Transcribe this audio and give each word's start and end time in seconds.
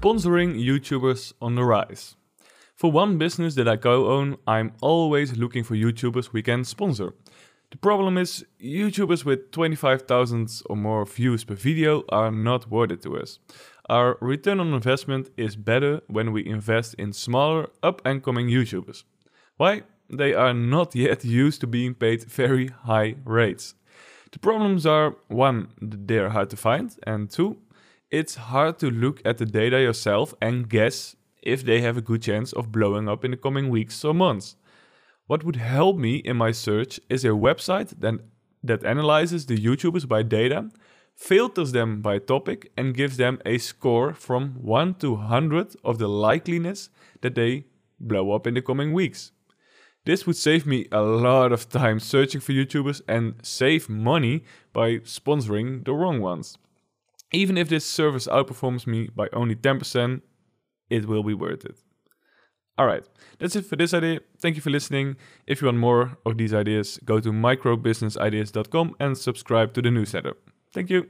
Sponsoring 0.00 0.58
YouTubers 0.58 1.34
on 1.42 1.56
the 1.56 1.62
rise. 1.62 2.16
For 2.74 2.90
one 2.90 3.18
business 3.18 3.54
that 3.56 3.68
I 3.68 3.76
co 3.76 4.06
own, 4.06 4.38
I'm 4.46 4.72
always 4.80 5.36
looking 5.36 5.62
for 5.62 5.74
YouTubers 5.74 6.32
we 6.32 6.40
can 6.40 6.64
sponsor. 6.64 7.12
The 7.70 7.76
problem 7.76 8.16
is, 8.16 8.46
YouTubers 8.58 9.26
with 9.26 9.50
25,000 9.50 10.62
or 10.70 10.76
more 10.76 11.04
views 11.04 11.44
per 11.44 11.54
video 11.54 12.04
are 12.08 12.30
not 12.30 12.70
worth 12.70 12.92
it 12.92 13.02
to 13.02 13.18
us. 13.18 13.40
Our 13.90 14.16
return 14.22 14.58
on 14.58 14.72
investment 14.72 15.28
is 15.36 15.54
better 15.54 16.00
when 16.06 16.32
we 16.32 16.46
invest 16.46 16.94
in 16.94 17.12
smaller, 17.12 17.68
up 17.82 18.00
and 18.02 18.22
coming 18.22 18.48
YouTubers. 18.48 19.04
Why? 19.58 19.82
They 20.08 20.32
are 20.32 20.54
not 20.54 20.94
yet 20.94 21.24
used 21.44 21.60
to 21.60 21.66
being 21.66 21.92
paid 21.92 22.24
very 22.24 22.68
high 22.68 23.16
rates. 23.26 23.74
The 24.32 24.38
problems 24.38 24.86
are 24.86 25.16
one, 25.28 25.68
they're 25.78 26.30
hard 26.30 26.48
to 26.50 26.56
find, 26.56 26.96
and 27.06 27.28
two, 27.28 27.58
it's 28.10 28.34
hard 28.34 28.78
to 28.80 28.90
look 28.90 29.22
at 29.24 29.38
the 29.38 29.46
data 29.46 29.80
yourself 29.80 30.34
and 30.42 30.68
guess 30.68 31.14
if 31.42 31.64
they 31.64 31.80
have 31.80 31.96
a 31.96 32.02
good 32.02 32.22
chance 32.22 32.52
of 32.52 32.72
blowing 32.72 33.08
up 33.08 33.24
in 33.24 33.30
the 33.30 33.36
coming 33.36 33.68
weeks 33.68 34.04
or 34.04 34.12
months. 34.12 34.56
What 35.26 35.44
would 35.44 35.56
help 35.56 35.96
me 35.96 36.16
in 36.16 36.36
my 36.36 36.50
search 36.50 36.98
is 37.08 37.24
a 37.24 37.28
website 37.28 38.00
that, 38.00 38.14
that 38.64 38.84
analyzes 38.84 39.46
the 39.46 39.56
YouTubers 39.56 40.08
by 40.08 40.24
data, 40.24 40.70
filters 41.14 41.70
them 41.70 42.02
by 42.02 42.18
topic, 42.18 42.72
and 42.76 42.96
gives 42.96 43.16
them 43.16 43.38
a 43.46 43.58
score 43.58 44.12
from 44.12 44.54
1 44.60 44.94
to 44.96 45.12
100 45.12 45.76
of 45.84 45.98
the 45.98 46.08
likeliness 46.08 46.88
that 47.20 47.36
they 47.36 47.66
blow 48.00 48.32
up 48.32 48.46
in 48.46 48.54
the 48.54 48.62
coming 48.62 48.92
weeks. 48.92 49.30
This 50.04 50.26
would 50.26 50.36
save 50.36 50.66
me 50.66 50.88
a 50.90 51.02
lot 51.02 51.52
of 51.52 51.68
time 51.68 52.00
searching 52.00 52.40
for 52.40 52.52
YouTubers 52.52 53.02
and 53.06 53.34
save 53.42 53.88
money 53.88 54.44
by 54.72 54.96
sponsoring 55.00 55.84
the 55.84 55.92
wrong 55.92 56.20
ones. 56.20 56.58
Even 57.32 57.56
if 57.56 57.68
this 57.68 57.84
service 57.84 58.26
outperforms 58.26 58.86
me 58.86 59.08
by 59.14 59.28
only 59.32 59.54
10%, 59.54 60.22
it 60.88 61.06
will 61.06 61.22
be 61.22 61.34
worth 61.34 61.64
it. 61.64 61.76
All 62.76 62.86
right, 62.86 63.04
that's 63.38 63.56
it 63.56 63.66
for 63.66 63.76
this 63.76 63.92
idea. 63.92 64.20
Thank 64.38 64.56
you 64.56 64.62
for 64.62 64.70
listening. 64.70 65.16
If 65.46 65.60
you 65.60 65.66
want 65.66 65.78
more 65.78 66.16
of 66.24 66.38
these 66.38 66.54
ideas, 66.54 66.98
go 67.04 67.20
to 67.20 67.30
microbusinessideas.com 67.30 68.96
and 68.98 69.18
subscribe 69.18 69.74
to 69.74 69.82
the 69.82 69.90
newsletter. 69.90 70.34
Thank 70.72 70.90
you. 70.90 71.08